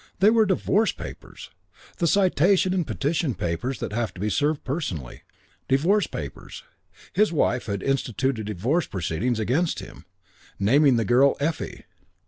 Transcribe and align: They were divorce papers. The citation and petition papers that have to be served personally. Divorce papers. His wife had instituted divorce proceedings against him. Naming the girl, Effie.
They 0.19 0.31
were 0.31 0.47
divorce 0.47 0.91
papers. 0.91 1.51
The 1.99 2.07
citation 2.07 2.73
and 2.73 2.87
petition 2.87 3.35
papers 3.35 3.77
that 3.79 3.93
have 3.93 4.15
to 4.15 4.19
be 4.19 4.31
served 4.31 4.63
personally. 4.63 5.21
Divorce 5.67 6.07
papers. 6.07 6.63
His 7.13 7.31
wife 7.31 7.67
had 7.67 7.83
instituted 7.83 8.45
divorce 8.45 8.87
proceedings 8.87 9.39
against 9.39 9.77
him. 9.77 10.05
Naming 10.57 10.95
the 10.95 11.05
girl, 11.05 11.37
Effie. 11.39 11.83